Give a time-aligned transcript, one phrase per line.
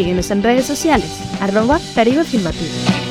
[0.00, 1.10] Síguenos en redes sociales,
[1.42, 3.09] arroba Caribe Afirmativo.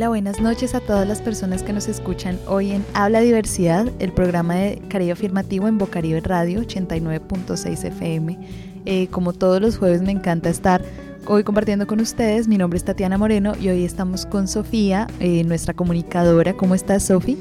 [0.00, 4.12] Hola, buenas noches a todas las personas que nos escuchan hoy en Habla Diversidad, el
[4.12, 8.38] programa de Caribe Afirmativo en Bocaribe Radio 89.6 FM.
[8.86, 10.82] Eh, como todos los jueves me encanta estar
[11.26, 12.48] hoy compartiendo con ustedes.
[12.48, 16.54] Mi nombre es Tatiana Moreno y hoy estamos con Sofía, eh, nuestra comunicadora.
[16.54, 17.36] ¿Cómo estás, Sofi?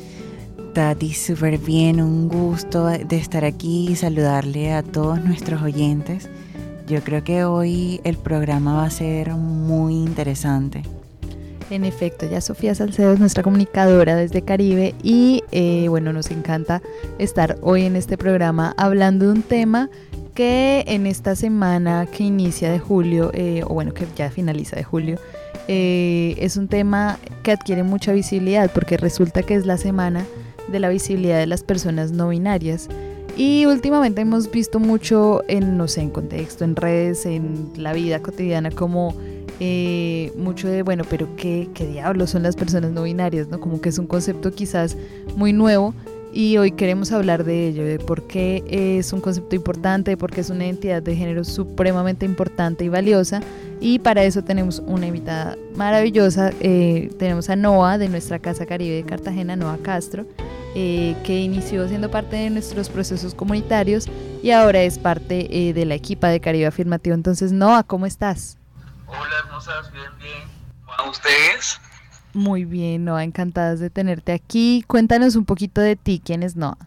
[0.73, 6.27] Tati, súper bien, un gusto de estar aquí y saludarle a todos nuestros oyentes.
[6.89, 10.83] Yo creo que hoy el programa va a ser muy interesante.
[11.69, 16.81] En efecto, ya Sofía Salcedo es nuestra comunicadora desde Caribe y eh, bueno, nos encanta
[17.19, 19.89] estar hoy en este programa hablando de un tema
[20.33, 24.83] que en esta semana que inicia de julio, eh, o bueno, que ya finaliza de
[24.83, 25.19] julio,
[25.67, 30.25] eh, es un tema que adquiere mucha visibilidad porque resulta que es la semana
[30.71, 32.89] de la visibilidad de las personas no binarias.
[33.37, 38.21] Y últimamente hemos visto mucho en, no sé, en contexto, en redes, en la vida
[38.21, 39.15] cotidiana, como
[39.59, 43.47] eh, mucho de, bueno, pero ¿qué, ¿qué diablos son las personas no binarias?
[43.49, 43.59] ¿no?
[43.59, 44.97] Como que es un concepto quizás
[45.35, 45.93] muy nuevo
[46.31, 50.31] y hoy queremos hablar de ello, de por qué es un concepto importante, de por
[50.31, 53.41] qué es una entidad de género supremamente importante y valiosa.
[53.81, 56.51] Y para eso tenemos una invitada maravillosa.
[56.59, 60.25] Eh, tenemos a Noah de nuestra Casa Caribe de Cartagena, Noah Castro,
[60.75, 64.05] eh, que inició siendo parte de nuestros procesos comunitarios
[64.43, 67.15] y ahora es parte eh, de la equipa de Caribe Afirmativo.
[67.15, 68.58] Entonces, Noah, ¿cómo estás?
[69.09, 70.43] Hola, hermosas, bien, bien.
[70.97, 71.81] ¿Cómo ustedes?
[72.33, 74.83] Muy bien, Noah, encantadas de tenerte aquí.
[74.87, 76.77] Cuéntanos un poquito de ti, ¿quién es Noah?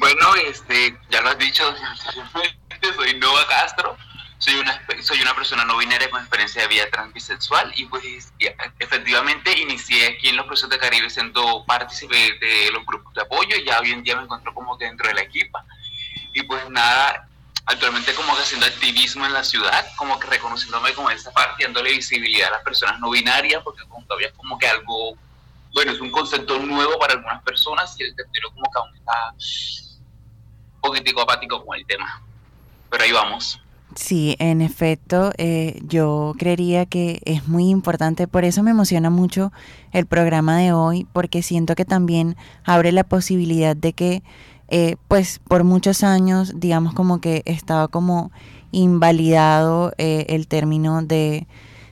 [0.00, 1.62] Bueno, este, ya lo has dicho
[2.96, 3.96] soy Noah Castro.
[4.38, 8.32] Soy una, soy una persona no binaria con experiencia de vida transbisexual y pues
[8.78, 13.56] efectivamente inicié aquí en los procesos de Caribe siendo partícipe de los grupos de apoyo
[13.56, 15.64] y ya hoy en día me encuentro como que dentro de la equipa.
[16.34, 17.25] Y pues nada,
[17.66, 21.90] actualmente como que haciendo activismo en la ciudad, como que reconociéndome como esa parte, dándole
[21.92, 25.16] visibilidad a las personas no binarias, porque como todavía es como que algo,
[25.74, 29.32] bueno, es un concepto nuevo para algunas personas y el tercero como que aún está
[30.74, 32.22] un poquitico apático con el tema.
[32.88, 33.60] Pero ahí vamos.
[33.96, 39.52] Sí, en efecto, eh, yo creería que es muy importante, por eso me emociona mucho
[39.92, 44.22] el programa de hoy, porque siento que también abre la posibilidad de que
[44.68, 48.32] eh, pues por muchos años, digamos como que estaba como
[48.72, 51.46] invalidado eh, el término de,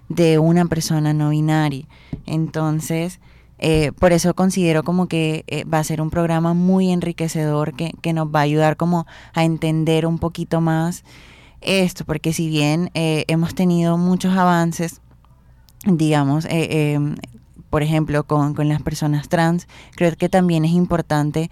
[0.08, 1.86] de, una persona no binaria.
[2.26, 3.20] Entonces,
[3.58, 8.12] eh, por eso considero como que va a ser un programa muy enriquecedor que, que,
[8.12, 11.04] nos va a ayudar como a entender un poquito más
[11.60, 15.00] esto, porque si bien hemos tenido muchos avances,
[15.86, 16.46] digamos,
[17.74, 21.50] por ejemplo, con, las personas trans, creo que también es importante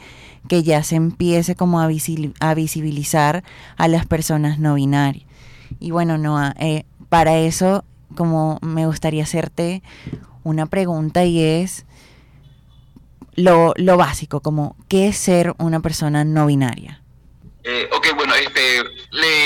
[0.48, 3.42] que ya se empiece como a, visibilizar
[3.76, 5.26] a las personas no binarias.
[5.80, 7.84] Y bueno, Noah, eh, para eso,
[8.14, 9.82] como me gustaría hacerte
[10.44, 11.86] una pregunta y es
[13.34, 17.02] lo, lo básico, como ¿qué es ser una persona no binaria?
[17.64, 18.78] Eh, ok, bueno, este,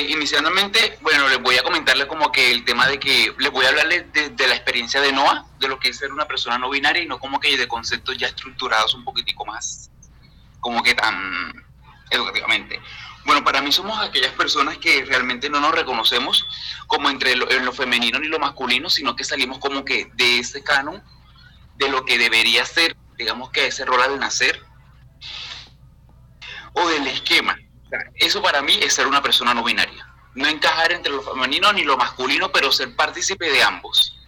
[0.08, 3.70] inicialmente, bueno, les voy a comentarle como que el tema de que les voy a
[3.70, 7.02] hablarles de, la experiencia de Noah, de lo que es ser una persona no binaria
[7.02, 9.90] y no como que de conceptos ya estructurados un poquitico más,
[10.60, 11.66] como que tan
[12.10, 12.80] educativamente.
[13.24, 16.46] Bueno, para mí somos aquellas personas que realmente no nos reconocemos
[16.86, 20.38] como entre lo, en lo femenino ni lo masculino, sino que salimos como que de
[20.38, 21.02] ese canon,
[21.74, 24.64] de lo que debería ser, digamos que ese rol al nacer,
[26.72, 27.58] o del esquema
[28.16, 30.06] eso para mí es ser una persona no binaria.
[30.34, 34.18] No encajar entre lo femenino ni lo masculino, pero ser partícipe de ambos.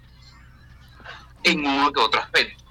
[1.42, 2.64] En uno que otro aspecto.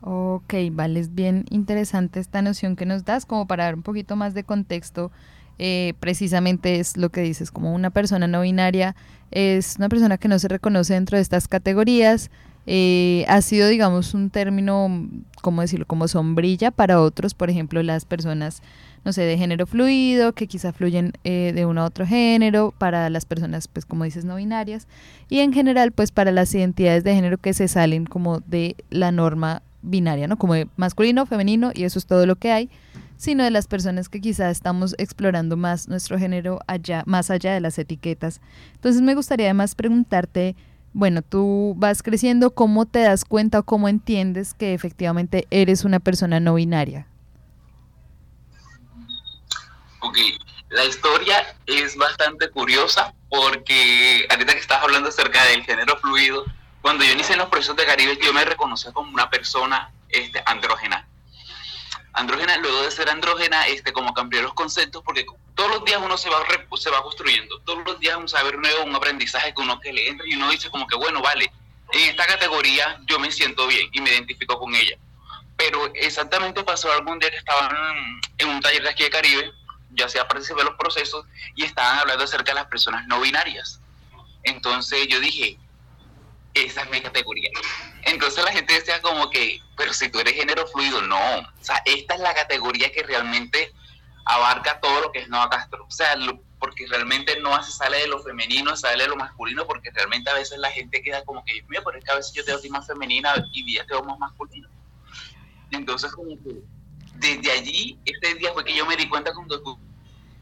[0.00, 4.16] Ok, vale, es bien interesante esta noción que nos das, como para dar un poquito
[4.16, 5.10] más de contexto.
[5.58, 8.94] Eh, precisamente es lo que dices, como una persona no binaria
[9.30, 12.30] es una persona que no se reconoce dentro de estas categorías,
[12.66, 15.08] eh, ha sido, digamos, un término,
[15.40, 18.62] ¿cómo decirlo?, como sombrilla para otros, por ejemplo, las personas,
[19.04, 23.10] no sé, de género fluido, que quizá fluyen eh, de uno a otro género, para
[23.10, 24.86] las personas, pues como dices, no binarias,
[25.28, 29.12] y en general, pues para las identidades de género que se salen como de la
[29.12, 30.36] norma binaria, ¿no?
[30.36, 32.70] Como de masculino, femenino, y eso es todo lo que hay
[33.18, 37.60] sino de las personas que quizá estamos explorando más nuestro género allá, más allá de
[37.60, 38.40] las etiquetas.
[38.74, 40.54] Entonces me gustaría además preguntarte,
[40.94, 45.98] bueno, tú vas creciendo, ¿cómo te das cuenta o cómo entiendes que efectivamente eres una
[45.98, 47.06] persona no binaria?
[50.00, 50.18] Ok,
[50.70, 56.44] la historia es bastante curiosa porque ahorita que estás hablando acerca del género fluido,
[56.82, 60.42] cuando yo inicié en los procesos de Caribe, yo me reconocía como una persona este,
[60.46, 61.06] andrógena
[62.18, 65.24] andrógena, luego de ser andrógena, este, como cambiar los conceptos, porque
[65.54, 66.38] todos los días uno se va,
[66.76, 70.08] se va construyendo, todos los días un saber nuevo, un aprendizaje que uno que le
[70.08, 71.50] entra y uno dice como que, bueno, vale,
[71.92, 74.96] en esta categoría yo me siento bien y me identifico con ella.
[75.56, 77.74] Pero exactamente pasó algún día que estaban
[78.38, 79.52] en un taller de aquí de Caribe,
[79.90, 83.80] ya sea participé de los procesos, y estaban hablando acerca de las personas no binarias.
[84.42, 85.58] Entonces yo dije,
[86.54, 87.50] esa es mi categoría.
[88.04, 91.38] Entonces la gente decía como que, pero si tú eres género fluido, no.
[91.40, 93.72] O sea, esta es la categoría que realmente
[94.24, 95.84] abarca todo lo que es Nova Castro.
[95.86, 96.14] O sea,
[96.58, 100.34] porque realmente no se sale de lo femenino, sale de lo masculino, porque realmente a
[100.34, 102.68] veces la gente queda como que, mira, pero es que a veces yo te doy
[102.70, 104.68] más femenina y día te doy más masculino.
[105.70, 106.62] Entonces, como que
[107.18, 109.60] desde allí, este día fue que yo me di cuenta cuando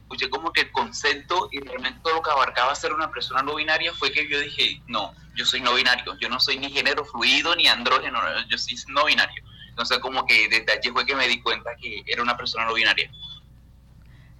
[0.01, 3.55] escuché como que el concepto y realmente todo lo que abarcaba ser una persona no
[3.55, 7.03] binaria fue que yo dije, no, yo soy no binario, yo no soy ni género
[7.05, 8.19] fluido ni andrógeno,
[8.49, 9.43] yo soy no binario.
[9.69, 12.73] Entonces como que desde allí fue que me di cuenta que era una persona no
[12.73, 13.11] binaria.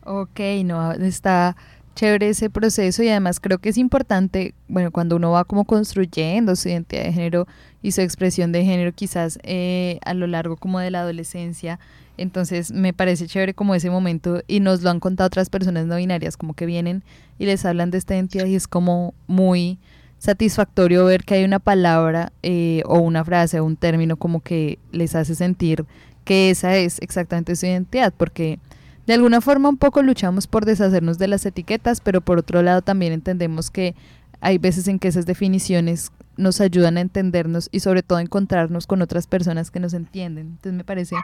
[0.04, 1.56] Ok, no, está
[1.95, 6.56] chévere ese proceso y además creo que es importante, bueno, cuando uno va como construyendo
[6.56, 7.48] su identidad de género
[7.81, 11.80] y su expresión de género quizás eh, a lo largo como de la adolescencia,
[12.17, 15.95] entonces me parece chévere como ese momento y nos lo han contado otras personas no
[15.95, 17.03] binarias, como que vienen
[17.39, 19.79] y les hablan de esta identidad y es como muy
[20.17, 24.79] satisfactorio ver que hay una palabra eh, o una frase o un término como que
[24.91, 25.85] les hace sentir
[26.25, 28.59] que esa es exactamente su identidad, porque
[29.05, 32.81] de alguna forma un poco luchamos por deshacernos de las etiquetas, pero por otro lado
[32.81, 33.95] también entendemos que
[34.41, 39.01] hay veces en que esas definiciones nos ayudan a entendernos y sobre todo encontrarnos con
[39.01, 40.48] otras personas que nos entienden.
[40.48, 41.16] Entonces me parece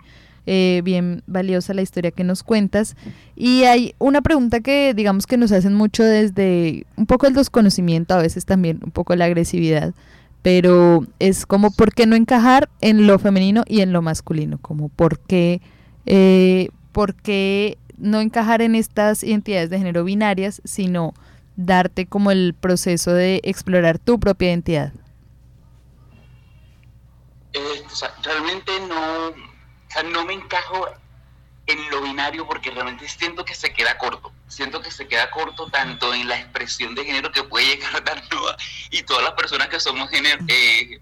[0.45, 2.95] eh, bien valiosa la historia que nos cuentas.
[3.36, 8.13] Y hay una pregunta que digamos que nos hacen mucho desde un poco el desconocimiento,
[8.13, 9.94] a veces también un poco la agresividad,
[10.42, 14.89] pero es como por qué no encajar en lo femenino y en lo masculino, como
[14.89, 15.62] por qué,
[16.06, 21.13] eh, por qué no encajar en estas identidades de género binarias, sino
[21.56, 24.94] darte como el proceso de explorar tu propia identidad.
[27.53, 27.83] Eh,
[28.23, 29.33] realmente no,
[29.94, 30.88] sea, no me encajo
[31.65, 34.31] en lo binario porque realmente siento que se queda corto.
[34.47, 38.01] Siento que se queda corto tanto en la expresión de género que puede llegar a
[38.01, 38.57] dar Nova
[38.91, 41.00] y todas las personas que somos género, eh,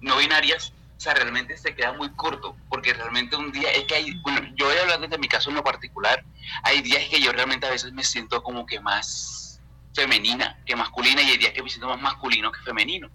[0.00, 3.94] no binarias, o sea, realmente se queda muy corto porque realmente un día es que
[3.96, 6.24] hay, bueno, yo voy a hablar desde mi caso en lo particular,
[6.62, 9.60] hay días que yo realmente a veces me siento como que más
[9.94, 13.10] femenina que masculina y hay días que me siento más masculino que femenino.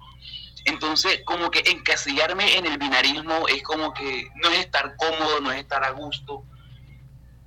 [0.65, 5.51] Entonces, como que encasillarme en el binarismo es como que no es estar cómodo, no
[5.51, 6.43] es estar a gusto.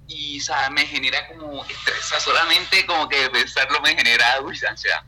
[0.08, 4.36] Y, sea, me genera como estresa, solamente como que pensarlo me genera
[4.68, 5.02] ansiedad.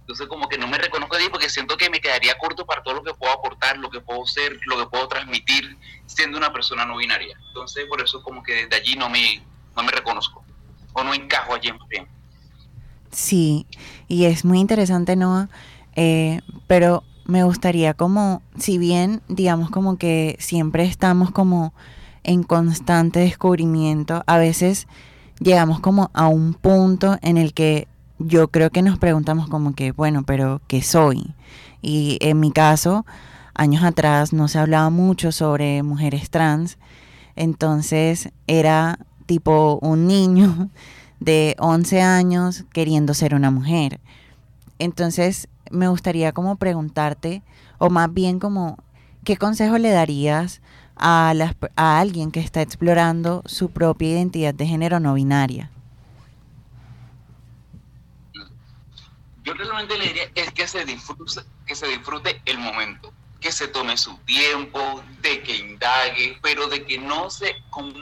[0.00, 2.94] Entonces, como que no me reconozco ahí porque siento que me quedaría corto para todo
[2.94, 5.76] lo que puedo aportar, lo que puedo ser, lo que puedo transmitir
[6.06, 7.36] siendo una persona no binaria.
[7.48, 9.42] Entonces, por eso como que desde allí no me,
[9.76, 10.44] no me reconozco
[10.96, 12.08] o no encajo allí en bien.
[13.10, 13.66] Sí,
[14.08, 15.48] y es muy interesante, Noah,
[15.94, 21.72] eh, pero me gustaría como, si bien digamos como que siempre estamos como
[22.22, 24.86] en constante descubrimiento, a veces
[25.38, 29.92] llegamos como a un punto en el que yo creo que nos preguntamos como que,
[29.92, 31.34] bueno, pero ¿qué soy?
[31.82, 33.04] Y en mi caso,
[33.54, 36.78] años atrás no se hablaba mucho sobre mujeres trans,
[37.36, 40.70] entonces era tipo un niño
[41.20, 44.00] de 11 años queriendo ser una mujer.
[44.78, 47.42] Entonces me gustaría como preguntarte,
[47.78, 48.78] o más bien como,
[49.24, 50.60] ¿qué consejo le darías
[50.96, 51.32] a,
[51.76, 55.70] a alguien que está explorando su propia identidad de género no binaria?
[59.44, 63.68] Yo realmente le diría es que se disfrute, que se disfrute el momento, que se
[63.68, 67.54] tome su tiempo, de que indague, pero de que no se,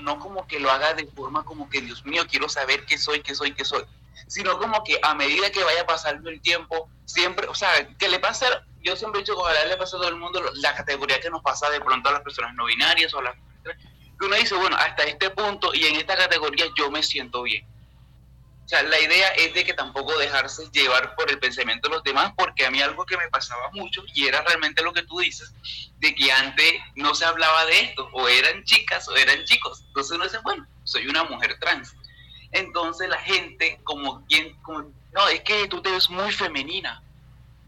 [0.02, 3.20] no como que lo haga de forma como que Dios mío, quiero saber qué soy,
[3.20, 3.84] qué soy, qué soy,
[4.26, 8.18] sino como que a medida que vaya pasando el tiempo, siempre, o sea, que le
[8.18, 8.46] pase,
[8.82, 11.30] yo siempre he dicho que ojalá le pasa a todo el mundo la categoría que
[11.30, 13.34] nos pasa de pronto a las personas no binarias o a las
[14.18, 17.66] que uno dice, bueno, hasta este punto y en esta categoría yo me siento bien.
[18.64, 22.04] O sea, la idea es de que tampoco dejarse llevar por el pensamiento de los
[22.04, 25.18] demás, porque a mí algo que me pasaba mucho, y era realmente lo que tú
[25.18, 25.52] dices,
[25.98, 29.84] de que antes no se hablaba de esto, o eran chicas o eran chicos.
[29.88, 31.94] Entonces uno dice, bueno, soy una mujer trans.
[32.54, 37.02] Entonces la gente, como quien, como, no, es que tú te ves muy femenina.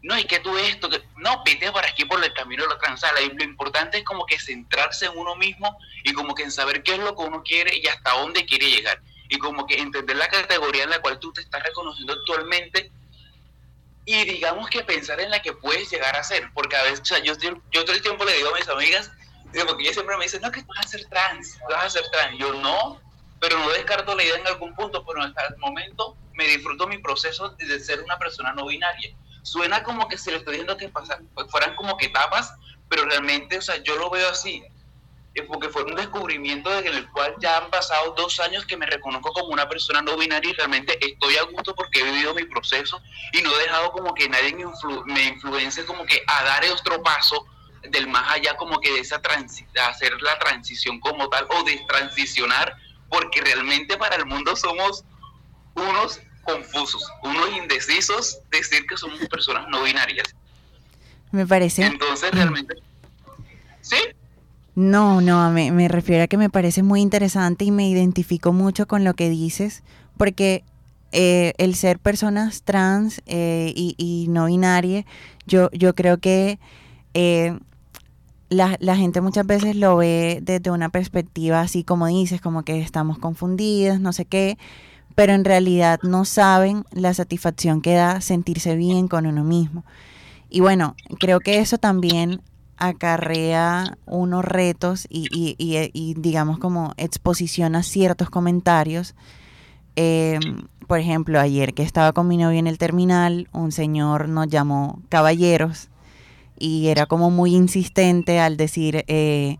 [0.01, 2.79] No, y que tú esto, que, no, vete por aquí por el camino de la
[2.79, 3.21] transala.
[3.21, 6.81] Y lo importante es como que centrarse en uno mismo y como que en saber
[6.83, 10.15] qué es lo que uno quiere y hasta dónde quiere llegar y como que entender
[10.15, 12.91] la categoría en la cual tú te estás reconociendo actualmente
[14.05, 17.05] y digamos que pensar en la que puedes llegar a ser, porque a veces, o
[17.05, 17.33] sea, yo,
[17.71, 19.11] yo todo el tiempo le digo a mis amigas,
[19.67, 22.39] porque ellas siempre me dicen, no, que vas a ser trans, vas a ser trans,
[22.39, 23.01] yo no,
[23.39, 26.97] pero no descarto la idea en algún punto, pero hasta el momento me disfruto mi
[26.97, 29.15] proceso de ser una persona no binaria.
[29.43, 32.53] Suena como que se le estoy diciendo que pasa, fueran como que etapas,
[32.89, 34.63] pero realmente, o sea, yo lo veo así
[35.43, 39.31] porque fue un descubrimiento en el cual ya han pasado dos años que me reconozco
[39.33, 43.01] como una persona no binaria y realmente estoy a gusto porque he vivido mi proceso
[43.33, 44.65] y no he dejado como que nadie me,
[45.05, 47.45] me influencie como que a dar otro paso
[47.83, 49.21] del más allá como que de esa
[49.87, 52.75] hacer la transición como tal o de transicionar
[53.09, 55.03] porque realmente para el mundo somos
[55.75, 60.35] unos confusos, unos indecisos, decir que somos personas no binarias.
[61.31, 61.85] Me parece.
[61.85, 62.75] Entonces realmente...
[63.81, 63.97] ¿Sí?
[64.75, 68.87] No, no, me, me refiero a que me parece muy interesante y me identifico mucho
[68.87, 69.81] con lo que dices,
[70.17, 70.63] porque
[71.13, 75.05] eh, el ser personas trans eh, y, no binarias,
[75.45, 76.59] yo, yo creo que
[77.13, 77.57] eh,
[78.49, 82.79] la, la, gente muchas veces lo ve desde una perspectiva así como dices, como que
[82.79, 84.57] estamos confundidos, no sé qué,
[85.15, 89.83] pero en realidad no saben la satisfacción que da sentirse bien con uno mismo.
[90.49, 92.41] Y bueno, creo que eso también
[92.77, 95.27] acarrea unos retos y,
[95.57, 99.15] y, digamos como exposición a ciertos comentarios.
[99.95, 104.47] Em, por ejemplo, ayer que estaba con mi novio en el terminal, un señor nos
[104.47, 105.89] llamó caballeros
[106.59, 109.57] y era como muy insistente al decir, eh,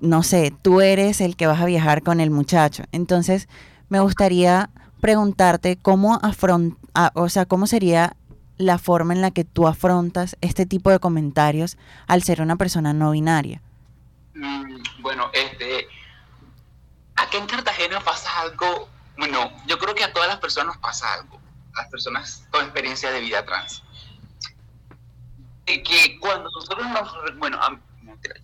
[0.00, 2.84] no sé, tú eres el que vas a viajar con el muchacho.
[2.92, 3.48] Entonces,
[3.88, 4.70] me gustaría
[5.00, 8.16] preguntarte cómo afrontar, o sea, cómo sería
[8.58, 12.92] la forma en la que tú afrontas este tipo de comentarios al ser una persona
[12.92, 13.62] no binaria?
[14.34, 15.86] Mm, bueno, este,
[17.16, 21.40] aquí en Cartagena pasa algo, bueno, yo creo que a todas las personas pasa algo,
[21.74, 23.82] a las personas con experiencia de vida trans.
[25.68, 27.60] Que cuando nosotros nos, bueno,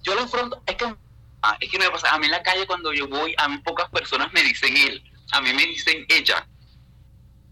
[0.03, 0.95] yo lo afronto, es que,
[1.43, 3.89] ah, es que me pasa, a mí en la calle cuando yo voy, a pocas
[3.89, 5.03] personas me dicen él,
[5.33, 6.47] a mí me dicen ella.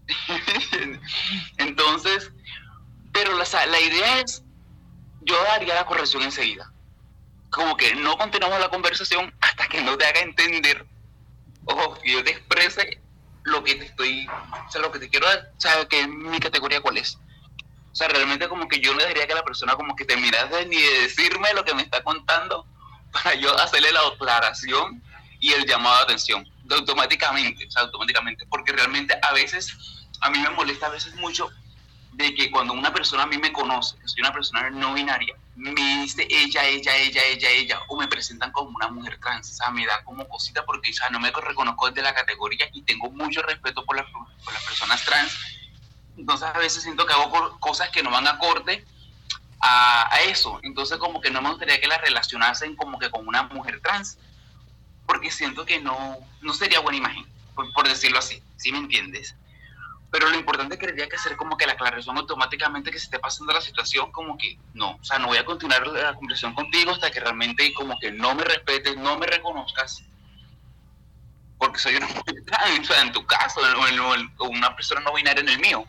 [1.57, 2.31] Entonces,
[3.11, 4.43] pero la, la idea es,
[5.21, 6.71] yo daría la corrección enseguida.
[7.49, 10.85] Como que no continuamos la conversación hasta que no te haga entender,
[11.65, 12.99] ojo, que yo te exprese
[13.43, 16.39] lo que te estoy, o sea, lo que te quiero dar, o sea, que mi
[16.39, 17.17] categoría cuál es.
[17.93, 20.65] O sea, realmente como que yo no dejaría que la persona como que te mirase
[20.65, 22.65] ni de decirme lo que me está contando
[23.11, 25.01] para yo hacerle la aclaración
[25.39, 26.49] y el llamado de atención.
[26.69, 31.49] Automáticamente, o sea, automáticamente, porque realmente a veces, a mí me molesta a veces mucho
[32.13, 35.35] de que cuando una persona a mí me conoce, que soy una persona no binaria,
[35.55, 39.53] me dice ella, ella, ella, ella, ella, o me presentan como una mujer trans, o
[39.53, 42.81] sea, me da como cosita porque o sea, no me reconozco desde la categoría y
[42.83, 45.31] tengo mucho respeto por las, por las personas trans.
[46.17, 48.85] Entonces a veces siento que hago cosas que no van acorde
[49.59, 50.59] a, eso.
[50.63, 54.17] Entonces como que no me gustaría que las relacionasen como que con una mujer trans,
[55.05, 59.35] porque siento que no, no sería buena imagen, por, decirlo así, ¿sí me entiendes?
[60.13, 63.17] pero lo importante que tendría que hacer como que la aclaración automáticamente que se esté
[63.17, 66.91] pasando la situación, como que no, o sea, no voy a continuar la conversación contigo
[66.91, 70.03] hasta que realmente como que no me respetes, no me reconozcas,
[71.63, 72.35] porque soy una mujer
[72.81, 73.61] o sea, en tu caso,
[74.37, 75.85] o una persona no binaria en el mío.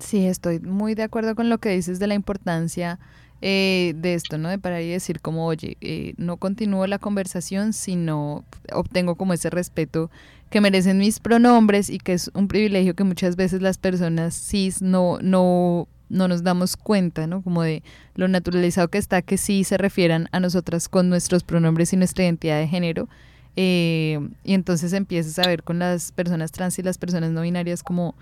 [0.00, 2.98] Sí, estoy muy de acuerdo con lo que dices de la importancia
[3.42, 4.48] eh, de esto, ¿no?
[4.48, 9.34] De parar y decir como, oye, eh, no continúo la conversación si no obtengo como
[9.34, 10.10] ese respeto
[10.50, 14.80] que merecen mis pronombres y que es un privilegio que muchas veces las personas cis
[14.80, 17.42] no, no, no nos damos cuenta, ¿no?
[17.42, 17.82] Como de
[18.14, 22.24] lo naturalizado que está que sí se refieran a nosotras con nuestros pronombres y nuestra
[22.24, 23.08] identidad de género.
[23.56, 27.82] Eh, y entonces empiezas a ver con las personas trans y las personas no binarias
[27.82, 28.14] como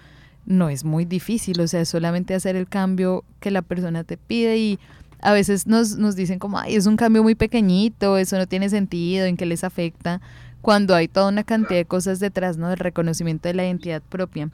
[0.45, 4.59] no es muy difícil, o sea, solamente hacer el cambio que la persona te pide
[4.59, 4.79] y
[5.21, 8.69] a veces nos, nos dicen como, ay, es un cambio muy pequeñito, eso no tiene
[8.69, 10.21] sentido, en qué les afecta,
[10.61, 12.69] cuando hay toda una cantidad de cosas detrás, ¿no?
[12.69, 14.51] Del reconocimiento de la identidad propia.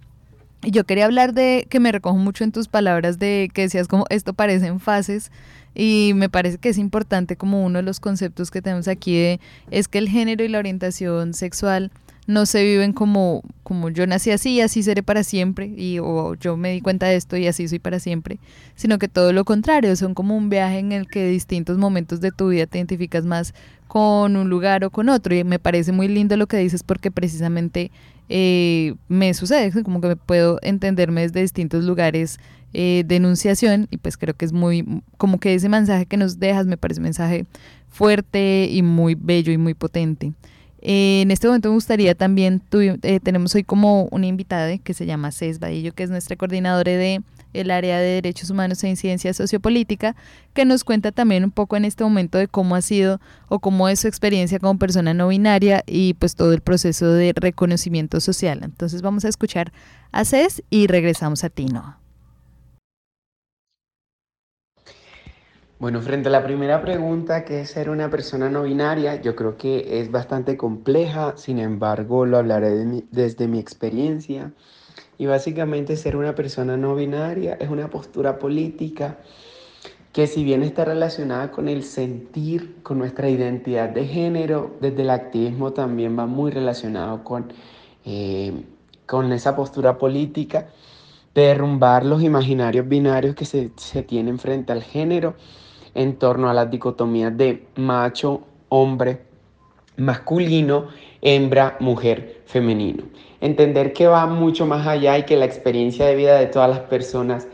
[0.63, 3.89] Y yo quería hablar de que me recojo mucho en tus palabras de que decías
[3.89, 5.31] como esto parece en fases
[5.79, 9.39] y me parece que es importante como uno de los conceptos que tenemos aquí
[9.71, 11.93] es que el género y la orientación sexual
[12.27, 16.35] no se viven como, como yo nací así y así seré para siempre, y o
[16.35, 18.39] yo me di cuenta de esto y así soy para siempre,
[18.75, 22.33] sino que todo lo contrario, son como un viaje en el que distintos momentos de
[22.33, 23.55] tu vida te identificas más
[23.87, 25.35] con un lugar o con otro.
[25.35, 27.91] Y me parece muy lindo lo que dices porque precisamente
[28.29, 32.39] eh, me sucede, como que puedo entenderme desde distintos lugares
[32.75, 36.39] eh, de enunciación y pues creo que es muy, como que ese mensaje que nos
[36.39, 37.47] dejas me parece un mensaje
[37.89, 40.33] fuerte y muy bello y muy potente.
[40.81, 45.07] Eh, en este momento me gustaría también, eh, tenemos hoy como una invitada que se
[45.07, 47.23] llama Cés Badillo, que es nuestra coordinadora de
[47.55, 50.15] el área de derechos humanos e incidencia sociopolítica,
[50.53, 53.89] que nos cuenta también un poco en este momento de cómo ha sido o cómo
[53.89, 58.61] es su experiencia como persona no binaria y pues todo el proceso de reconocimiento social.
[58.63, 59.73] Entonces vamos a escuchar
[60.13, 61.98] a Cés y regresamos a Tino.
[65.81, 69.57] Bueno, frente a la primera pregunta, que es ser una persona no binaria, yo creo
[69.57, 74.53] que es bastante compleja, sin embargo lo hablaré desde mi experiencia.
[75.19, 79.19] Y básicamente ser una persona no binaria es una postura política
[80.13, 85.11] que si bien está relacionada con el sentir, con nuestra identidad de género, desde el
[85.11, 87.53] activismo también va muy relacionado con,
[88.05, 88.65] eh,
[89.07, 90.71] con esa postura política,
[91.37, 95.37] derrumbar los imaginarios binarios que se, se tienen frente al género
[95.95, 99.23] en torno a las dicotomías de macho, hombre,
[99.97, 100.87] masculino,
[101.21, 103.05] hembra, mujer, femenino.
[103.41, 106.81] Entender que va mucho más allá y que la experiencia de vida de todas las
[106.81, 107.49] personas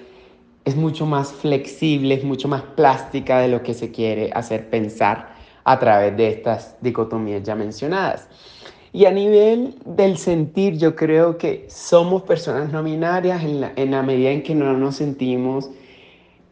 [0.64, 5.34] es mucho más flexible, es mucho más plástica de lo que se quiere hacer pensar
[5.64, 8.28] a través de estas dicotomías ya mencionadas.
[8.92, 13.90] Y a nivel del sentir, yo creo que somos personas no binarias en la, en
[13.90, 15.68] la medida en que no nos sentimos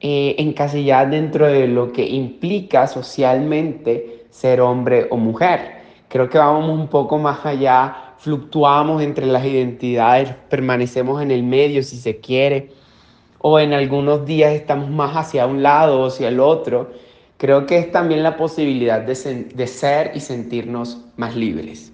[0.05, 5.83] eh, encasilladas dentro de lo que implica socialmente ser hombre o mujer.
[6.09, 11.85] Creo que vamos un poco más allá, fluctuamos entre las identidades, permanecemos en el medio
[11.85, 12.71] si se quiere,
[13.39, 16.91] o en algunos días estamos más hacia un lado o hacia el otro.
[17.37, 21.92] Creo que es también la posibilidad de ser y sentirnos más libres.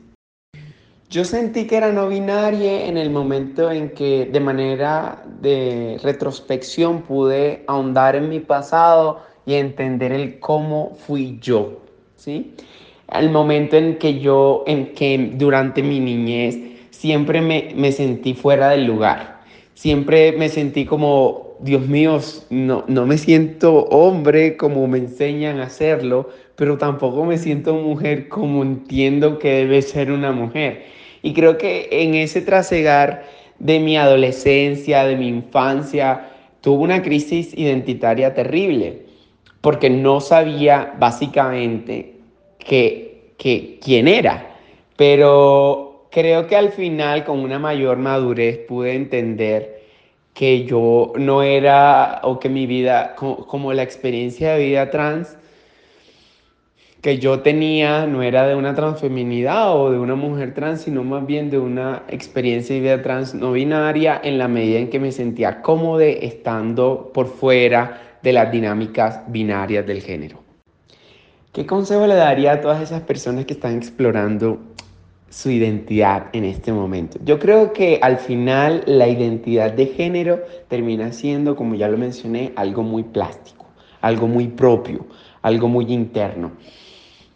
[1.10, 7.00] Yo sentí que era no binaria en el momento en que de manera de retrospección
[7.00, 11.80] pude ahondar en mi pasado y entender el cómo fui yo,
[12.14, 12.52] ¿sí?
[13.10, 16.58] El momento en que yo, en que durante mi niñez
[16.90, 19.40] siempre me, me sentí fuera del lugar,
[19.72, 25.64] siempre me sentí como, Dios mío, no, no me siento hombre como me enseñan a
[25.64, 30.97] hacerlo, pero tampoco me siento mujer como entiendo que debe ser una mujer.
[31.22, 33.24] Y creo que en ese trasegar
[33.58, 36.28] de mi adolescencia, de mi infancia,
[36.60, 39.02] tuve una crisis identitaria terrible,
[39.60, 42.14] porque no sabía básicamente
[42.58, 44.56] que, que, quién era.
[44.96, 49.82] Pero creo que al final, con una mayor madurez, pude entender
[50.34, 55.36] que yo no era, o que mi vida, como, como la experiencia de vida trans,
[57.00, 61.24] que yo tenía no era de una transfeminidad o de una mujer trans, sino más
[61.26, 65.12] bien de una experiencia de vida trans no binaria en la medida en que me
[65.12, 70.42] sentía cómodo estando por fuera de las dinámicas binarias del género.
[71.52, 74.58] ¿Qué consejo le daría a todas esas personas que están explorando
[75.30, 77.18] su identidad en este momento?
[77.24, 82.52] Yo creo que al final la identidad de género termina siendo, como ya lo mencioné,
[82.56, 83.66] algo muy plástico,
[84.00, 85.06] algo muy propio,
[85.42, 86.52] algo muy interno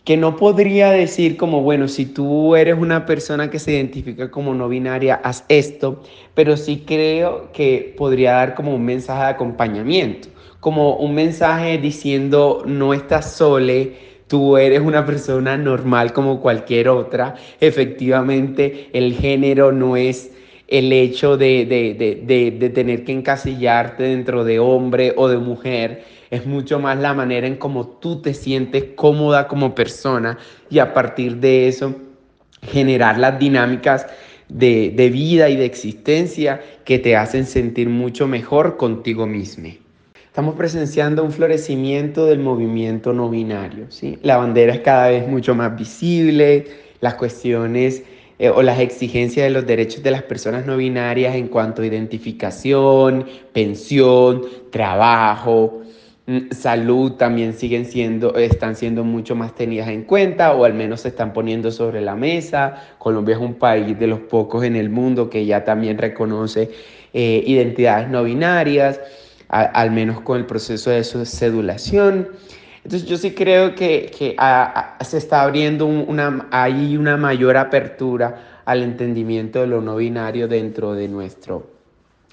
[0.04, 4.54] que no podría decir como, bueno, si tú eres una persona que se identifica como
[4.54, 6.02] no binaria, haz esto,
[6.34, 12.64] pero sí creo que podría dar como un mensaje de acompañamiento, como un mensaje diciendo,
[12.66, 13.92] no estás sole,
[14.26, 20.32] tú eres una persona normal como cualquier otra, efectivamente el género no es
[20.66, 26.02] el hecho de, de tener que encasillarte dentro de hombre o de mujer,
[26.32, 30.38] es mucho más la manera en cómo tú te sientes cómoda como persona
[30.70, 31.94] y a partir de eso
[32.62, 34.06] generar las dinámicas
[34.48, 39.68] de, de vida y de existencia que te hacen sentir mucho mejor contigo mismo.
[40.24, 43.90] Estamos presenciando un florecimiento del movimiento no binario.
[43.90, 44.18] ¿sí?
[44.22, 46.64] La bandera es cada vez mucho más visible,
[47.02, 48.04] las cuestiones
[48.38, 51.86] eh, o las exigencias de los derechos de las personas no binarias en cuanto a
[51.86, 55.81] identificación, pensión, trabajo,
[56.52, 61.08] salud también siguen siendo, están siendo mucho más tenidas en cuenta o al menos se
[61.08, 62.76] están poniendo sobre la mesa.
[62.98, 66.70] Colombia es un país de los pocos en el mundo que ya también reconoce
[67.12, 69.00] eh, identidades no binarias,
[69.48, 72.28] al menos con el proceso de su cedulación.
[72.84, 74.36] Entonces yo sí creo que, que
[75.04, 80.94] se está abriendo una, hay una mayor apertura al entendimiento de lo no binario dentro
[80.94, 81.70] de nuestro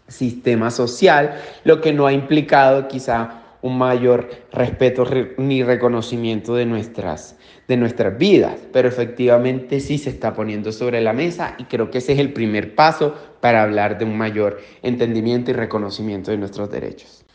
[0.07, 5.05] sistema social, lo que no ha implicado quizá un mayor respeto
[5.37, 11.13] ni reconocimiento de nuestras, de nuestras vidas, pero efectivamente sí se está poniendo sobre la
[11.13, 15.51] mesa y creo que ese es el primer paso para hablar de un mayor entendimiento
[15.51, 17.25] y reconocimiento de nuestros derechos.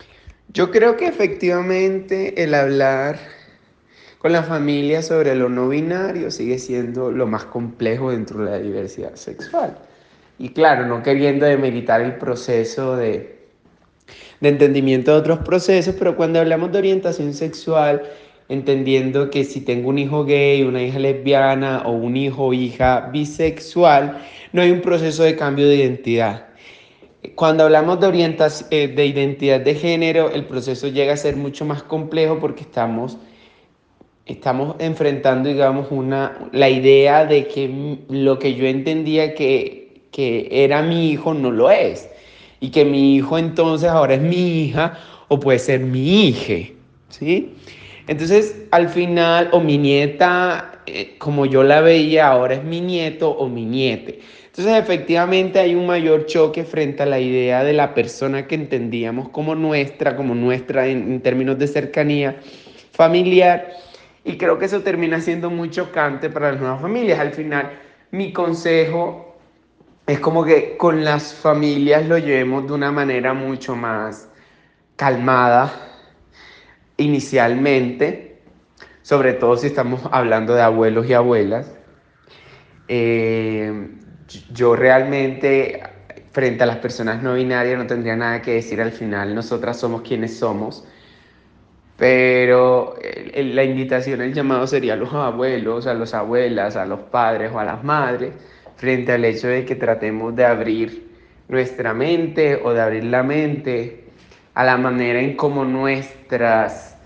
[0.49, 3.19] Yo creo que efectivamente el hablar
[4.19, 8.59] con la familia sobre lo no binario sigue siendo lo más complejo dentro de la
[8.59, 9.77] diversidad sexual.
[10.39, 13.44] Y claro, no queriendo demeritar el proceso de,
[14.45, 18.03] de entendimiento de otros procesos, pero cuando hablamos de orientación sexual,
[18.51, 23.09] entendiendo que si tengo un hijo gay, una hija lesbiana o un hijo o hija
[23.11, 24.19] bisexual,
[24.53, 26.49] no hay un proceso de cambio de identidad.
[27.35, 31.65] Cuando hablamos de orientación, eh, de identidad de género, el proceso llega a ser mucho
[31.65, 33.17] más complejo porque estamos,
[34.27, 40.83] estamos enfrentando, digamos, una, la idea de que lo que yo entendía que, que era
[40.83, 42.11] mi hijo no lo es
[42.61, 46.73] y que mi hijo entonces ahora es mi hija o puede ser mi hija,
[47.09, 47.55] ¿sí?
[48.07, 53.31] Entonces, al final, o mi nieta, eh, como yo la veía, ahora es mi nieto
[53.31, 54.21] o mi niete.
[54.47, 59.31] Entonces, efectivamente, hay un mayor choque frente a la idea de la persona que entendíamos
[59.31, 62.37] como nuestra, como nuestra en, en términos de cercanía
[62.93, 63.73] familiar.
[64.23, 67.19] Y creo que eso termina siendo muy chocante para las nuevas familias.
[67.19, 67.73] Al final,
[68.11, 69.34] mi consejo
[70.07, 74.29] es como que con las familias lo llevemos de una manera mucho más
[74.97, 75.73] calmada
[76.97, 78.43] inicialmente,
[79.03, 81.73] sobre todo si estamos hablando de abuelos y abuelas.
[82.89, 83.89] Eh,
[84.53, 85.83] yo realmente,
[86.33, 88.83] frente a las personas no binarias, no tendría nada que decir.
[88.83, 90.85] Al final, nosotras somos quienes somos,
[91.97, 92.97] pero
[93.35, 97.59] la invitación, el llamado sería a los abuelos, a las abuelas, a los padres o
[97.59, 98.35] a las madres
[98.77, 101.11] frente al hecho de que tratemos de abrir
[101.49, 104.05] nuestra mente o de abrir la mente
[104.55, 106.97] a la manera en cómo nuestras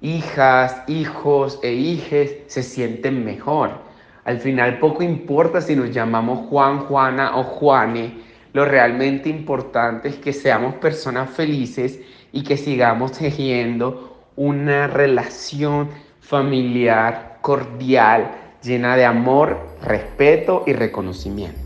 [0.00, 3.70] hijas, hijos e hijes se sienten mejor.
[4.24, 8.18] Al final poco importa si nos llamamos Juan, Juana o Juane,
[8.52, 12.00] lo realmente importante es que seamos personas felices
[12.32, 15.88] y que sigamos tejiendo una relación
[16.20, 21.63] familiar cordial llena de amor, respeto y reconocimiento.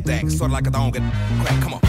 [0.00, 0.30] Nasdaq.
[0.30, 1.10] Sort of like a and
[1.44, 1.62] crack.
[1.62, 1.85] Come on.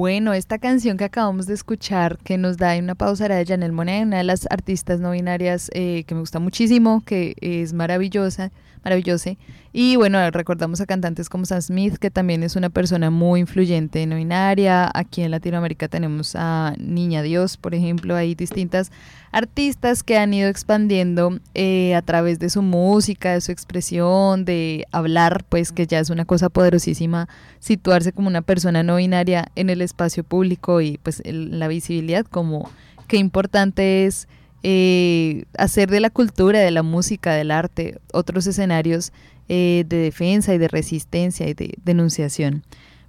[0.00, 3.70] Bueno, esta canción que acabamos de escuchar, que nos da una pausa, era de Janelle
[3.70, 8.50] Monáe, una de las artistas no binarias eh, que me gusta muchísimo, que es maravillosa,
[8.82, 9.32] maravillosa.
[9.74, 14.06] Y bueno, recordamos a cantantes como Sam Smith, que también es una persona muy influyente
[14.06, 14.90] no binaria.
[14.94, 18.90] Aquí en Latinoamérica tenemos a Niña Dios, por ejemplo, hay distintas
[19.32, 24.86] artistas que han ido expandiendo eh, a través de su música, de su expresión, de
[24.90, 29.70] hablar, pues que ya es una cosa poderosísima situarse como una persona no binaria en
[29.70, 32.70] el espacio público y pues la visibilidad como
[33.06, 34.28] qué importante es
[34.62, 39.12] eh, hacer de la cultura, de la música, del arte, otros escenarios
[39.48, 42.62] eh, de defensa y de resistencia y de denunciación.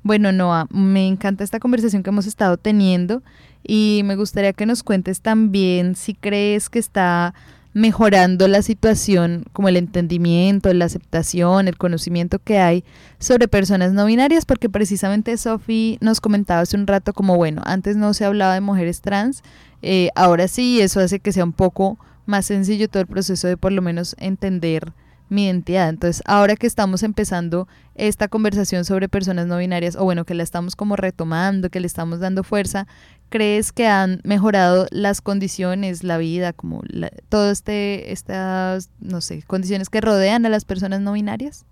[0.04, 3.22] Bueno, Noah, me encanta esta conversación que hemos estado teniendo
[3.64, 7.36] y me gustaría que nos cuentes también si crees que está
[7.74, 12.84] mejorando la situación, como el entendimiento, la aceptación, el conocimiento que hay
[13.20, 17.96] sobre personas no binarias, porque precisamente Sophie nos comentaba hace un rato como, bueno, antes
[17.96, 19.44] no se hablaba de mujeres trans,
[19.82, 23.58] eh, ahora sí, eso hace que sea un poco más sencillo todo el proceso de
[23.58, 24.94] por lo menos entender
[25.32, 25.90] mi identidad.
[25.90, 30.44] Entonces, ahora que estamos empezando esta conversación sobre personas no binarias, o bueno, que la
[30.44, 32.86] estamos como retomando, que le estamos dando fuerza,
[33.30, 36.84] ¿crees que han mejorado las condiciones, la vida, como
[37.30, 41.66] todo este, estas, no sé, condiciones que rodean a las personas no binarias?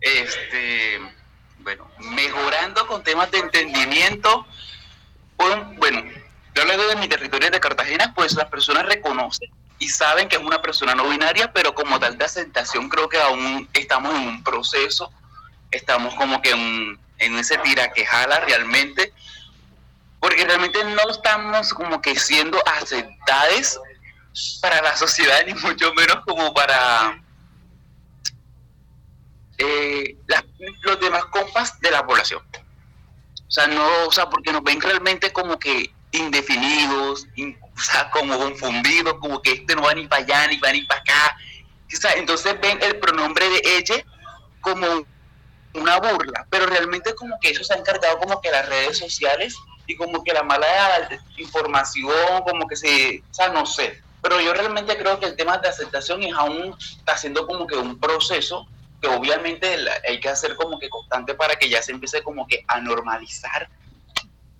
[0.00, 0.98] este,
[1.58, 4.46] bueno, mejorando con temas de entendimiento.
[5.78, 6.04] Bueno,
[6.54, 10.42] yo hablando de mi territorio de Cartagena, pues las personas reconocen y saben que es
[10.42, 14.44] una persona no binaria, pero como tal de aceptación creo que aún estamos en un
[14.44, 15.10] proceso,
[15.72, 19.12] estamos como que en, en ese tira que jala realmente,
[20.20, 23.80] porque realmente no estamos como que siendo aceptadas
[24.60, 27.18] para la sociedad, ni mucho menos como para
[29.58, 30.16] eh,
[30.82, 32.42] los demás compas de la población.
[33.48, 38.10] O sea, no, o sea, porque nos ven realmente como que indefinidos, in- o sea,
[38.10, 41.36] como confundidos, como que este no va ni para allá, ni va ni para acá.
[41.86, 44.04] O sea, entonces ven el pronombre de ella
[44.60, 44.86] como
[45.72, 49.56] una burla, pero realmente como que eso se ha encargado como que las redes sociales
[49.86, 54.02] y como que la mala información, como que se, o sea, no sé.
[54.20, 57.76] Pero yo realmente creo que el tema de aceptación es aún, está siendo como que
[57.76, 58.66] un proceso
[59.00, 62.62] que obviamente hay que hacer como que constante para que ya se empiece como que
[62.68, 63.70] a normalizar,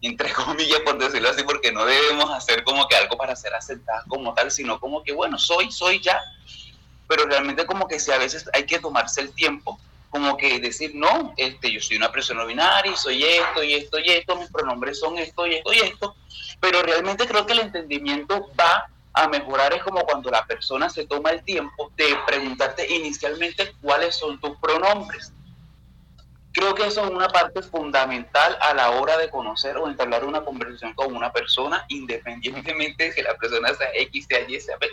[0.02, 4.04] entre comillas, por decirlo así, porque no debemos hacer como que algo para ser aceptadas
[4.08, 6.20] como tal, sino como que, bueno, soy, soy ya.
[7.08, 9.78] Pero realmente como que si a veces hay que tomarse el tiempo
[10.10, 14.10] como que decir, no, este, yo soy una persona binaria, soy esto y esto y
[14.10, 16.16] esto, mis pronombres son esto y esto y esto,
[16.58, 21.06] pero realmente creo que el entendimiento va a mejorar es como cuando la persona se
[21.06, 25.32] toma el tiempo de preguntarte inicialmente cuáles son tus pronombres.
[26.52, 30.44] Creo que eso es una parte fundamental a la hora de conocer o entablar una
[30.44, 34.88] conversación con una persona, independientemente de que la persona sea X, sea Y, sea B.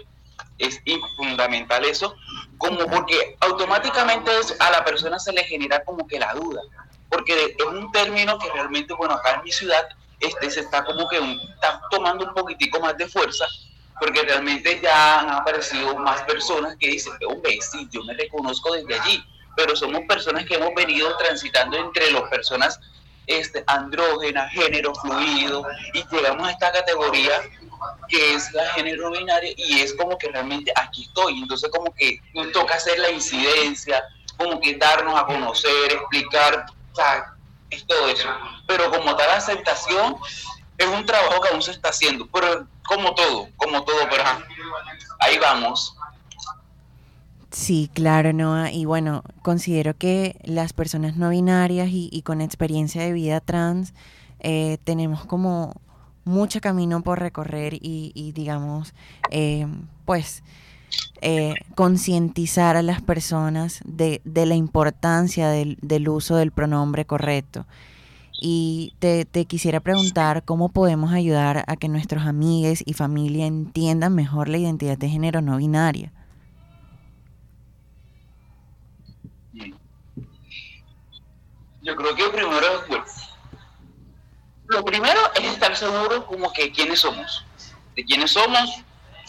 [0.60, 0.82] Es
[1.16, 2.16] fundamental eso,
[2.58, 6.62] como porque automáticamente a la persona se le genera como que la duda,
[7.10, 9.88] porque es un término que realmente, bueno, acá en mi ciudad
[10.20, 13.46] este, se está como que está tomando un poquitico más de fuerza,
[14.00, 19.00] porque realmente ya han aparecido más personas que dicen, hombre, sí, yo me reconozco desde
[19.00, 19.24] allí,
[19.58, 22.80] pero somos personas que hemos venido transitando entre las personas
[23.26, 27.42] este, andrógenas, género fluido, y llegamos a esta categoría
[28.08, 31.40] que es la género binario y es como que realmente aquí estoy.
[31.40, 34.04] Entonces como que nos toca hacer la incidencia,
[34.38, 37.34] como que darnos a conocer, explicar, o sea,
[37.72, 38.30] es todo eso.
[38.68, 40.18] Pero como tal aceptación
[40.78, 44.24] es un trabajo que aún se está haciendo, pero como todo, como todo, pero
[45.20, 45.97] ahí vamos.
[47.52, 48.72] Sí, claro, Noah.
[48.72, 53.94] Y bueno, considero que las personas no binarias y, con experiencia de vida trans
[54.40, 55.74] eh, tenemos como
[56.26, 58.94] mucho camino por recorrer y, digamos,
[59.32, 59.66] eh,
[60.06, 60.44] pues,
[61.22, 67.66] eh, concientizar a las personas de, la importancia del, uso del pronombre correcto.
[68.40, 74.48] Y te, quisiera preguntar cómo podemos ayudar a que nuestros amigos y familia entiendan mejor
[74.50, 76.12] la identidad de género no binaria.
[81.88, 82.84] Yo creo que primero
[84.68, 87.46] lo primero es estar seguro como que quiénes somos,
[87.96, 88.70] de quiénes somos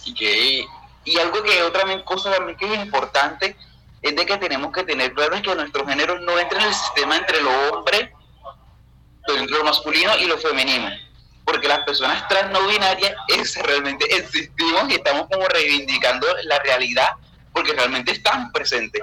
[0.05, 0.67] y que
[1.05, 3.57] y algo que otra cosa también que es importante
[4.03, 7.17] es de que tenemos que tener claro que nuestro género no entra en el sistema
[7.17, 8.13] entre lo hombre,
[9.29, 10.91] lo masculino y lo femenino.
[11.45, 17.11] Porque las personas trans no binarias es, realmente existimos y estamos como reivindicando la realidad
[17.53, 19.03] porque realmente están presentes.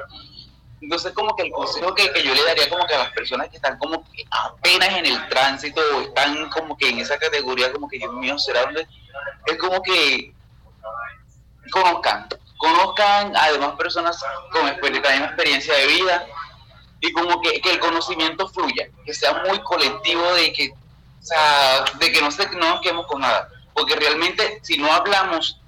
[0.82, 3.56] Entonces, como que el consejo que, yo le daría como que a las personas que
[3.56, 7.88] están como que apenas en el tránsito o están como que en esa categoría, como
[7.88, 8.88] que Dios mío, será donde,
[9.46, 10.34] es como que
[11.72, 16.26] conozcan, conozcan a demás personas con misma experiencia de vida
[17.00, 22.12] y como que, el conocimiento fluya, que sea muy colectivo de que, o sea, de
[22.12, 25.60] que no, se, no nos quedemos con nada, porque realmente si no hablamos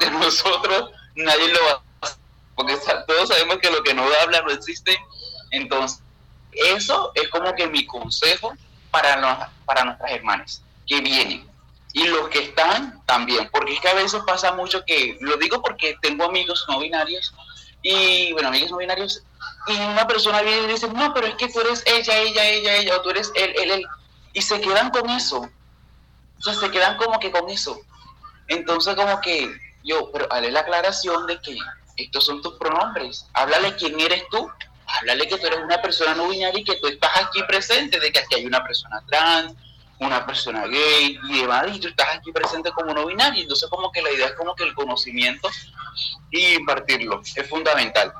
[0.00, 1.89] de nosotros, nadie lo va a
[2.60, 4.98] porque todos sabemos que lo que no habla no existe.
[5.50, 6.02] Entonces,
[6.52, 8.52] eso es como que mi consejo
[8.90, 11.48] para, para nuestras hermanas que vienen.
[11.92, 15.62] Y los que están también, porque es que a veces pasa mucho que, lo digo
[15.62, 17.34] porque tengo amigos no binarios,
[17.82, 19.24] y bueno, amigos no binarios,
[19.66, 22.76] y una persona viene y dice, no, pero es que tú eres ella, ella, ella,
[22.76, 23.86] ella, o tú eres él, él, él,
[24.34, 25.48] y se quedan con eso.
[26.38, 27.80] O sea, se quedan como que con eso.
[28.46, 29.50] Entonces, como que
[29.82, 31.56] yo, pero haré la aclaración de que
[32.04, 34.50] estos son tus pronombres, háblale quién eres tú,
[34.86, 38.12] háblale que tú eres una persona no binaria y que tú estás aquí presente, de
[38.12, 39.54] que aquí hay una persona trans,
[40.00, 43.42] una persona gay y demás, y tú estás aquí presente como no binario.
[43.42, 45.48] Entonces, como que la idea es como que el conocimiento
[46.30, 48.12] y impartirlo es fundamental.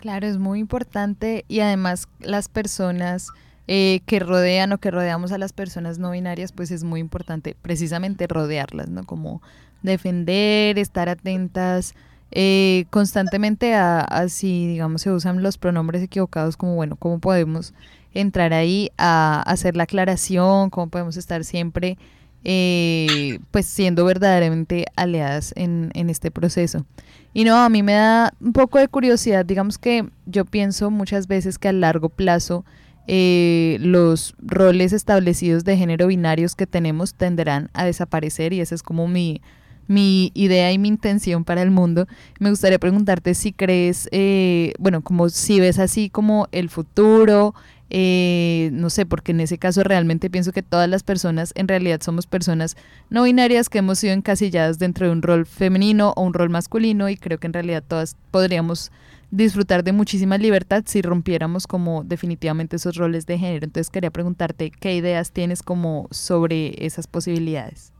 [0.00, 3.30] Claro, es muy importante y además las personas
[3.66, 7.56] eh, que rodean o que rodeamos a las personas no binarias, pues es muy importante
[7.60, 9.04] precisamente rodearlas, ¿no?
[9.04, 9.42] Como
[9.82, 11.94] defender, estar atentas
[12.32, 17.72] eh, constantemente a, si, digamos, se usan los pronombres equivocados, como, bueno, ¿cómo podemos
[18.14, 20.70] entrar ahí a, hacer la aclaración?
[20.70, 21.98] ¿Cómo podemos estar siempre,
[22.44, 26.84] eh, pues, siendo verdaderamente aliadas en, este proceso?
[27.32, 31.28] Y no, a mí me da un poco de curiosidad, digamos que yo pienso muchas
[31.28, 32.64] veces que a largo plazo
[33.08, 38.82] eh, los roles establecidos de género binarios que tenemos tenderán a desaparecer y esa es
[38.82, 39.42] como mi
[39.88, 42.06] mi idea y mi intención para el mundo.
[42.38, 47.54] Me gustaría preguntarte si crees, eh, bueno, como si ves así como el futuro,
[47.88, 52.00] eh, no sé, porque en ese caso realmente pienso que todas las personas en realidad
[52.02, 52.76] somos personas
[53.10, 57.08] no binarias que hemos sido encasilladas dentro de un rol femenino o un rol masculino
[57.08, 58.90] y creo que en realidad todas podríamos
[59.30, 63.64] disfrutar de muchísima libertad si rompiéramos como definitivamente esos roles de género.
[63.64, 67.92] Entonces quería preguntarte qué ideas tienes como sobre esas posibilidades.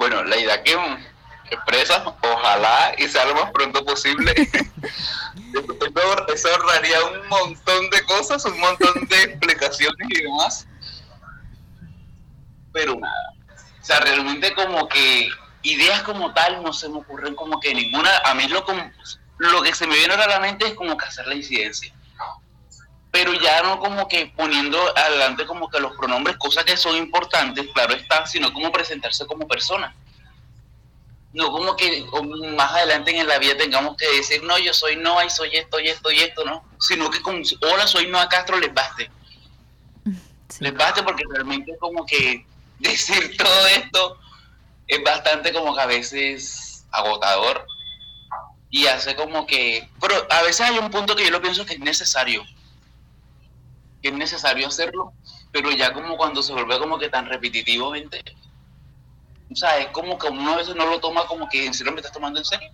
[0.00, 0.74] Bueno, la idea que
[1.50, 4.32] expresas, ojalá y sea lo más pronto posible.
[4.34, 10.66] eso, eso ahorraría un montón de cosas, un montón de explicaciones y demás.
[12.72, 13.34] Pero nada.
[13.52, 15.28] O sea, realmente como que
[15.64, 18.22] ideas como tal no se me ocurren como que ninguna.
[18.24, 18.90] A mí lo, como,
[19.36, 21.92] lo que se me viene a la mente es como que hacer la incidencia.
[23.10, 27.66] Pero ya no como que poniendo adelante como que los pronombres, cosas que son importantes,
[27.74, 29.94] claro está, sino como presentarse como persona.
[31.32, 32.04] No como que
[32.56, 35.80] más adelante en la vida tengamos que decir, no, yo soy Noah y soy esto
[35.80, 36.64] y esto y esto, ¿no?
[36.78, 39.10] Sino que con, hola, soy Noah Castro, les baste.
[40.58, 42.44] Les baste porque realmente como que
[42.78, 44.18] decir todo esto
[44.88, 47.66] es bastante como que a veces agotador
[48.70, 51.74] y hace como que, pero a veces hay un punto que yo lo pienso que
[51.74, 52.44] es necesario,
[54.02, 55.12] que es necesario hacerlo,
[55.52, 58.22] pero ya como cuando se vuelve como que tan repetitivamente,
[59.50, 61.92] o sea, es como que uno a veces no lo toma como que en serio
[61.92, 62.70] me estás tomando en serio,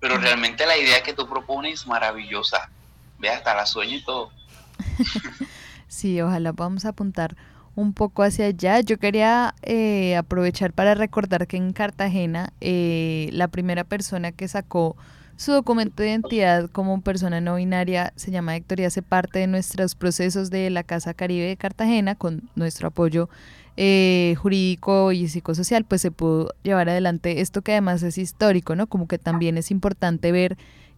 [0.00, 2.70] pero realmente la idea que tú propones es maravillosa,
[3.18, 4.30] ve hasta la sueño y todo.
[5.88, 7.36] sí, ojalá podamos apuntar
[7.74, 8.80] un poco hacia allá.
[8.80, 14.96] Yo quería eh, aprovechar para recordar que en Cartagena eh, la primera persona que sacó
[15.42, 19.48] su documento de identidad como persona no binaria se llama Héctor y hace parte de
[19.48, 23.28] nuestros procesos de la Casa Caribe de Cartagena con nuestro apoyo
[23.76, 28.86] eh, jurídico y psicosocial, pues se pudo llevar adelante esto que además es histórico, ¿no?
[28.86, 30.56] Como que también es importante ver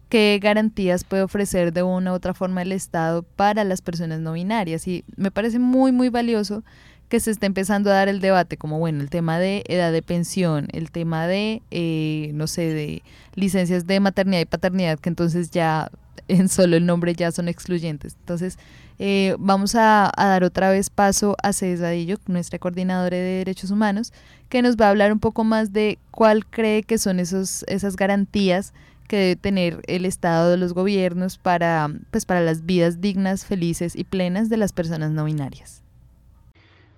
[0.09, 4.33] qué garantías puede ofrecer de una u otra forma el Estado para las personas no
[4.33, 4.87] binarias.
[4.87, 6.63] Y me parece muy, muy valioso
[7.09, 10.01] que se esté empezando a dar el debate, como bueno, el tema de edad de
[10.01, 13.03] pensión, el tema de, eh, no sé, de
[13.35, 15.91] licencias de maternidad y paternidad, que entonces ya
[16.27, 18.15] en solo el nombre ya son excluyentes.
[18.19, 18.57] Entonces,
[18.97, 21.95] eh, vamos a, dar otra vez paso a César
[22.27, 24.13] nuestra coordinadora de derechos humanos,
[24.49, 27.95] que nos va a hablar un poco más de cuál cree que son esos, esas
[27.95, 28.73] garantías
[29.07, 33.95] que debe tener el Estado de los gobiernos para, pues, para las vidas dignas, felices
[33.95, 35.84] y plenas de las personas no binarias.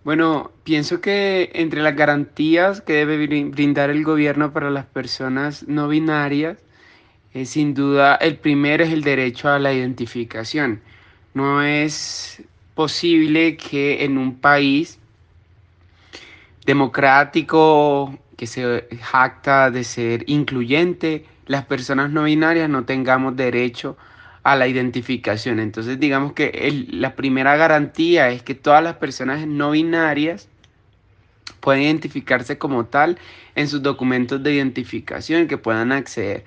[0.08, 5.90] Bueno, pienso que entre las garantías que debe brindar el gobierno para las personas no
[5.90, 6.60] binarias,
[7.34, 10.80] eh, sin duda el primero es el derecho a la identificación.
[11.34, 12.42] No es
[12.74, 14.98] posible que en un país
[16.66, 24.17] democrático que se jacta de ser incluyente, las personas no binarias no tengamos derecho a
[24.56, 25.60] la identificación.
[25.60, 30.48] Entonces digamos que la primera garantía es que todas las personas no binarias
[31.60, 33.18] pueden identificarse como tal
[33.56, 36.46] en sus documentos de identificación, que puedan acceder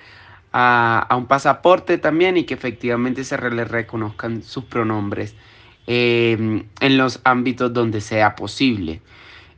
[0.53, 5.35] a, un pasaporte también y que efectivamente se les reconozcan sus pronombres
[5.87, 9.01] em, en los ámbitos donde sea posible,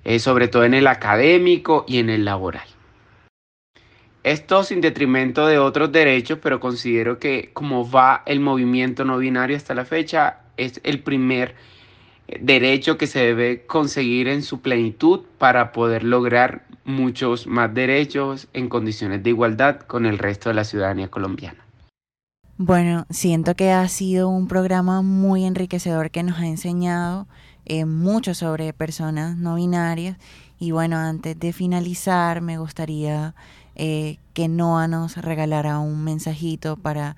[0.04, 2.66] eh, sobre todo en el académico y en el laboral.
[4.24, 9.56] Esto sin detrimento de otros derechos, pero considero que como va el movimiento no binario
[9.56, 11.56] hasta la fecha, es el primer
[12.28, 18.48] eh, derecho que se debe conseguir en su plenitud para poder lograr muchos más derechos
[18.52, 21.58] en condiciones de igualdad con el resto de la ciudadanía colombiana.
[22.58, 27.26] Bueno, siento que ha sido un programa muy enriquecedor que nos ha enseñado
[27.64, 30.16] eh, mucho sobre personas no binarias
[30.60, 33.34] y bueno, antes de finalizar me gustaría
[33.74, 37.16] eh, que Noah nos regalara un mensajito para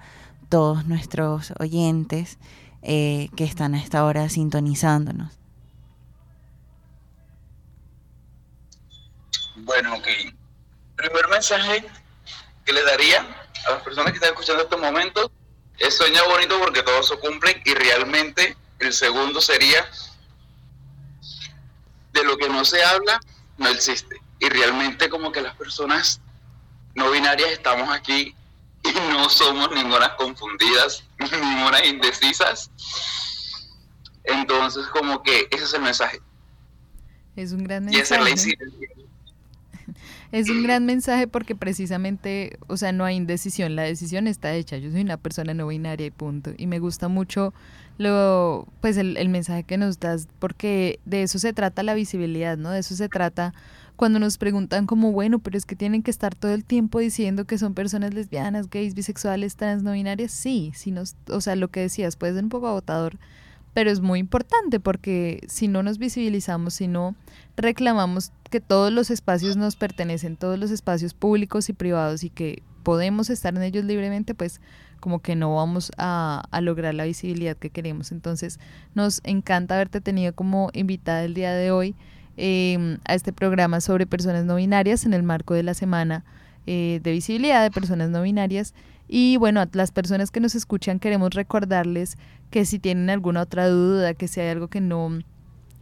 [0.48, 2.38] todos nuestros oyentes
[2.82, 5.32] eh, que están a esta hora sintonizándonos.
[9.56, 10.06] Bueno, ok.
[10.96, 11.84] Primer mensaje
[12.64, 13.20] que le daría
[13.66, 15.30] a las personas que están escuchando estos momentos
[15.78, 19.84] es sueña bonito porque todos se cumplen y realmente el segundo sería
[22.12, 23.20] de lo que no se habla
[23.58, 26.20] no existe y realmente como que las personas
[26.94, 28.34] no binarias estamos aquí
[28.82, 32.70] y no somos ninguna confundidas, ninguna indecisas.
[34.24, 36.20] Entonces, como que ese es el mensaje.
[37.36, 38.54] Es un gran mensaje.
[40.32, 44.76] es un gran mensaje porque precisamente, o sea, no hay indecisión, la decisión está hecha.
[44.78, 46.52] Yo soy una persona no binaria y punto.
[46.56, 47.52] Y me gusta mucho
[47.98, 52.56] lo, pues el, el mensaje que nos das porque de eso se trata la visibilidad,
[52.56, 52.70] ¿no?
[52.70, 53.52] De eso se trata
[53.96, 57.44] cuando nos preguntan como, bueno, pero es que tienen que estar todo el tiempo diciendo
[57.44, 61.68] que son personas lesbianas, gays, bisexuales, trans, no binarias, sí, sí nos, o sea, lo
[61.68, 63.18] que decías puede ser un poco agotador,
[63.72, 67.14] pero es muy importante porque si no nos visibilizamos, si no
[67.56, 72.62] reclamamos que todos los espacios nos pertenecen, todos los espacios públicos y privados y que
[72.82, 74.60] podemos estar en ellos libremente, pues
[75.00, 78.12] como que no vamos a, a, lograr la visibilidad que queremos.
[78.12, 78.58] Entonces
[78.94, 81.94] nos encanta haberte tenido como invitada el día de hoy
[82.36, 86.24] eh, a este programa sobre personas no binarias en el marco de la semana
[86.66, 88.74] eh, de visibilidad de personas no binarias.
[89.06, 92.16] Y bueno, a las personas que nos escuchan queremos recordarles
[92.50, 95.20] que si tienen alguna otra duda, que si hay algo que no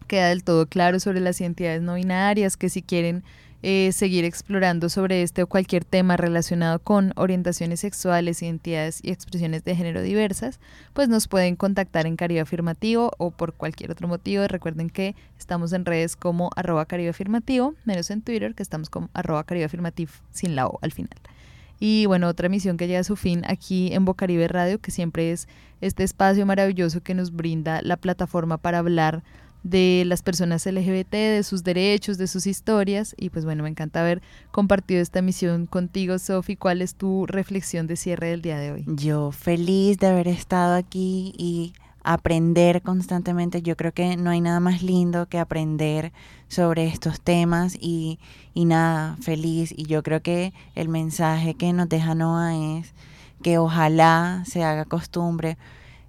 [0.09, 3.23] queda del todo claro sobre las identidades no binarias, que si quieren
[3.63, 9.65] eh, seguir explorando sobre este o cualquier tema relacionado con orientaciones sexuales, identidades y expresiones
[9.65, 10.59] de género diversas,
[10.93, 14.47] pues nos pueden contactar en Caribe Afirmativo o por cualquier otro motivo.
[14.49, 19.11] Recuerden que estamos en redes como arroba Caribe Afirmativo, menos en Twitter que estamos como
[19.15, 21.19] arroba Caribe Afirmativo sin la O al final.
[21.85, 25.33] Y bueno, otra misión que llega a su fin aquí en Bocaribe Radio, que siempre
[25.33, 25.49] es
[25.81, 29.25] este espacio maravilloso que nos brinda la plataforma para hablar
[29.63, 33.15] de las personas LGBT, de sus derechos, de sus historias.
[33.19, 36.57] Y pues bueno, me encanta haber compartido esta misión contigo, Sofi.
[36.57, 38.85] ¿Cuál es tu reflexión de cierre del día de hoy?
[38.87, 43.63] Yo feliz de haber estado aquí y aprender constantemente.
[43.63, 46.13] Yo creo que no hay nada más lindo que aprender
[46.49, 48.19] sobre estos temas y,
[48.55, 49.73] y nada, feliz.
[49.77, 52.93] Y yo creo que el mensaje que nos deja Noah es
[53.43, 55.57] que ojalá se haga costumbre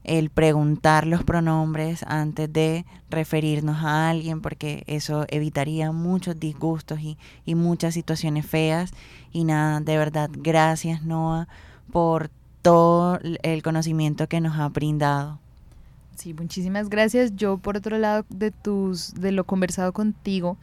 [0.03, 7.17] el preguntar los pronombres antes de referirnos a alguien, porque eso evitaría muchos disgustos y,
[7.45, 8.91] y muchas situaciones feas.
[9.31, 11.47] Y nada, de verdad, gracias Noah
[11.91, 12.29] por
[12.61, 15.39] todo el conocimiento que nos ha brindado.
[16.15, 17.35] Sí, muchísimas gracias.
[17.35, 20.57] Yo, por otro lado, de tus, de lo conversado contigo,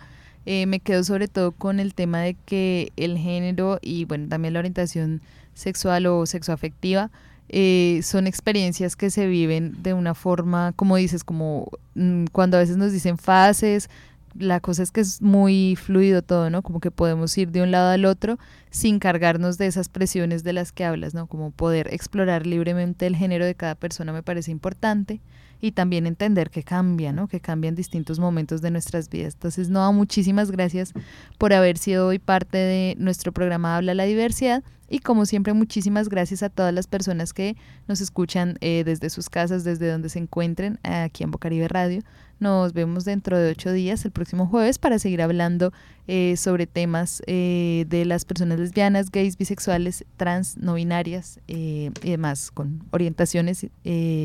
[0.46, 4.54] eh, me quedo sobre todo con el tema de que el género y bueno, también
[4.54, 5.20] la orientación
[5.54, 7.10] sexual o sexoafectiva
[7.52, 12.60] eh, son experiencias que se viven de una forma, como dices, como mm, cuando a
[12.60, 13.90] veces nos dicen fases,
[14.38, 16.62] la cosa es que es muy fluido todo, ¿no?
[16.62, 18.38] Como que podemos ir de un lado al otro
[18.70, 21.26] sin cargarnos de esas presiones de las que hablas, ¿no?
[21.26, 25.20] Como poder explorar libremente el género de cada persona me parece importante
[25.60, 27.26] y también entender que cambia, ¿no?
[27.26, 29.34] Que cambian distintos momentos de nuestras vidas.
[29.34, 30.92] Entonces, no, muchísimas gracias
[31.36, 36.08] por haber sido hoy parte de nuestro programa Habla la Diversidad y como siempre, muchísimas
[36.08, 40.18] gracias a todas las personas que nos escuchan eh, desde sus casas, desde donde se
[40.18, 42.02] encuentren, aquí en Bocaribe Radio.
[42.40, 45.72] Nos vemos dentro de ocho días, el próximo jueves, para seguir hablando
[46.08, 52.50] eh, sobre temas eh, de las personas lesbianas, gays, bisexuales, trans, no binarias y demás,
[52.50, 53.66] con orientaciones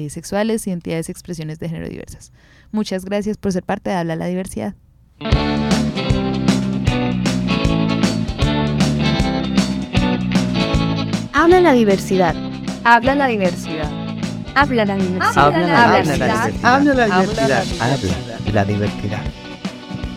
[0.09, 2.31] sexuales, identidades expresiones de género diversas.
[2.71, 4.73] Muchas gracias por ser parte de Habla la Diversidad.
[11.45, 12.33] Habla la diversidad.
[12.83, 13.87] Habla la diversidad.
[14.55, 15.29] Habla la diversidad.
[15.37, 16.51] Habla la diversidad.
[16.63, 17.63] Habla la diversidad.
[17.79, 19.21] Habla la diversidad.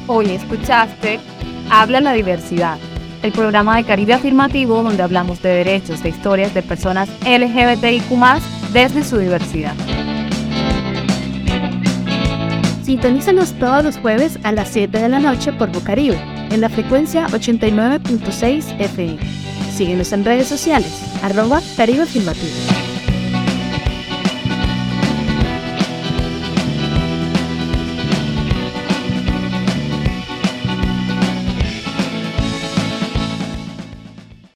[0.06, 1.20] Hoy escuchaste
[1.68, 2.78] Habla la diversidad,
[3.22, 8.10] el programa de Caribe Afirmativo donde hablamos de derechos, de historias de personas LGBTIQ
[8.72, 9.74] desde su diversidad.
[12.84, 16.18] Sintonízanos todos los jueves a las 7 de la noche por Bocaribe,
[16.50, 19.47] en la frecuencia 89.6 FM.
[19.78, 20.90] Síguenos en redes sociales,
[21.22, 22.97] arroba Caribe Afirmativo.